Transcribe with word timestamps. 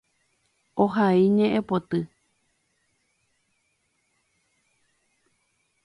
Ohai 0.83 1.19
ñe'ẽpoty. 1.35 1.99